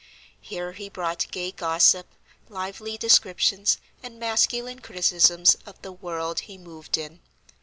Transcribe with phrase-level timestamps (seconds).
[0.41, 2.07] Here he brought gay gossip,
[2.49, 7.19] lively descriptions, and masculine criticisms of the world he moved in.